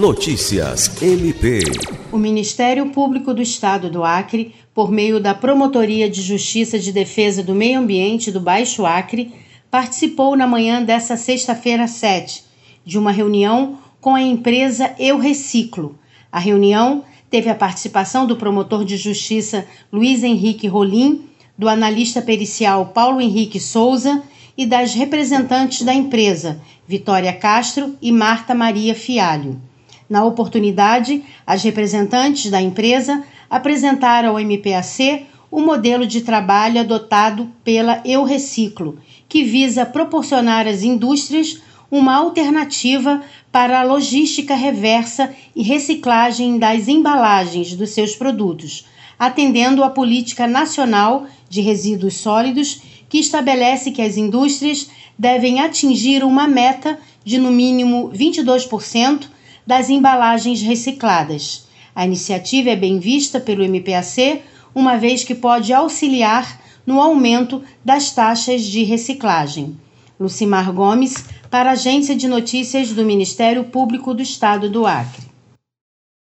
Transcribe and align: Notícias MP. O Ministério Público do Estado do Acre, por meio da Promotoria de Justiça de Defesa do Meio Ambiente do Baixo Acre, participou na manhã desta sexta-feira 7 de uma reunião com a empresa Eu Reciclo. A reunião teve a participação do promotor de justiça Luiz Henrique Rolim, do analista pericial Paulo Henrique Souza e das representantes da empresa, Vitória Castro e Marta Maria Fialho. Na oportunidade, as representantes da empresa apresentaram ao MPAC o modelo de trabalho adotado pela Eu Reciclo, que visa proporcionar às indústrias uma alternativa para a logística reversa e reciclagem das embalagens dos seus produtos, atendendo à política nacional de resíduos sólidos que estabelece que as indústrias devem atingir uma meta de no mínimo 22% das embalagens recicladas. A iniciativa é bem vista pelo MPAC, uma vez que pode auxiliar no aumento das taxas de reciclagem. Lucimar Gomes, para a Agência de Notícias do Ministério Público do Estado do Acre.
Notícias 0.00 0.90
MP. 1.02 1.60
O 2.10 2.16
Ministério 2.16 2.88
Público 2.88 3.34
do 3.34 3.42
Estado 3.42 3.90
do 3.90 4.02
Acre, 4.02 4.54
por 4.72 4.90
meio 4.90 5.20
da 5.20 5.34
Promotoria 5.34 6.08
de 6.08 6.22
Justiça 6.22 6.78
de 6.78 6.90
Defesa 6.90 7.42
do 7.42 7.54
Meio 7.54 7.80
Ambiente 7.80 8.32
do 8.32 8.40
Baixo 8.40 8.86
Acre, 8.86 9.30
participou 9.70 10.34
na 10.34 10.46
manhã 10.46 10.82
desta 10.82 11.18
sexta-feira 11.18 11.86
7 11.86 12.42
de 12.82 12.98
uma 12.98 13.12
reunião 13.12 13.78
com 14.00 14.14
a 14.14 14.22
empresa 14.22 14.94
Eu 14.98 15.18
Reciclo. 15.18 15.98
A 16.32 16.38
reunião 16.38 17.04
teve 17.28 17.50
a 17.50 17.54
participação 17.54 18.26
do 18.26 18.36
promotor 18.36 18.86
de 18.86 18.96
justiça 18.96 19.66
Luiz 19.92 20.24
Henrique 20.24 20.66
Rolim, 20.66 21.26
do 21.58 21.68
analista 21.68 22.22
pericial 22.22 22.86
Paulo 22.86 23.20
Henrique 23.20 23.60
Souza 23.60 24.22
e 24.56 24.64
das 24.64 24.94
representantes 24.94 25.82
da 25.82 25.92
empresa, 25.92 26.58
Vitória 26.88 27.34
Castro 27.34 27.96
e 28.00 28.10
Marta 28.10 28.54
Maria 28.54 28.94
Fialho. 28.94 29.60
Na 30.10 30.24
oportunidade, 30.24 31.22
as 31.46 31.62
representantes 31.62 32.50
da 32.50 32.60
empresa 32.60 33.22
apresentaram 33.48 34.30
ao 34.30 34.40
MPAC 34.40 35.24
o 35.48 35.60
modelo 35.60 36.04
de 36.04 36.22
trabalho 36.22 36.80
adotado 36.80 37.48
pela 37.62 38.02
Eu 38.04 38.24
Reciclo, 38.24 38.98
que 39.28 39.44
visa 39.44 39.86
proporcionar 39.86 40.66
às 40.66 40.82
indústrias 40.82 41.62
uma 41.88 42.16
alternativa 42.16 43.22
para 43.52 43.78
a 43.78 43.84
logística 43.84 44.56
reversa 44.56 45.32
e 45.54 45.62
reciclagem 45.62 46.58
das 46.58 46.88
embalagens 46.88 47.76
dos 47.76 47.90
seus 47.90 48.16
produtos, 48.16 48.86
atendendo 49.16 49.84
à 49.84 49.90
política 49.90 50.44
nacional 50.44 51.26
de 51.48 51.60
resíduos 51.60 52.14
sólidos 52.14 52.82
que 53.08 53.18
estabelece 53.18 53.92
que 53.92 54.02
as 54.02 54.16
indústrias 54.16 54.90
devem 55.16 55.60
atingir 55.60 56.24
uma 56.24 56.48
meta 56.48 56.98
de 57.24 57.38
no 57.38 57.52
mínimo 57.52 58.10
22% 58.10 59.28
das 59.70 59.88
embalagens 59.88 60.60
recicladas. 60.62 61.68
A 61.94 62.04
iniciativa 62.04 62.70
é 62.70 62.74
bem 62.74 62.98
vista 62.98 63.38
pelo 63.38 63.62
MPAC, 63.62 64.42
uma 64.74 64.96
vez 64.96 65.22
que 65.22 65.32
pode 65.32 65.72
auxiliar 65.72 66.60
no 66.84 67.00
aumento 67.00 67.62
das 67.84 68.10
taxas 68.10 68.64
de 68.64 68.82
reciclagem. 68.82 69.78
Lucimar 70.18 70.72
Gomes, 70.72 71.24
para 71.48 71.70
a 71.70 71.74
Agência 71.74 72.16
de 72.16 72.26
Notícias 72.26 72.90
do 72.90 73.04
Ministério 73.04 73.62
Público 73.62 74.12
do 74.12 74.20
Estado 74.20 74.68
do 74.68 74.88
Acre. 74.88 75.29